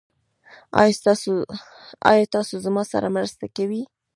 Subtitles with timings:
[2.09, 3.81] ایا تاسو زما سره مرسته کوئ؟